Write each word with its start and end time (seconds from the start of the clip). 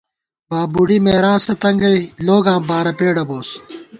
بابُوڈی 0.49 0.97
میراثہ 1.05 1.53
تنگئی 1.61 1.99
لوگاں 2.27 2.59
بارہ 2.67 2.93
پېڈہ 2.99 3.23
بوس 3.29 3.49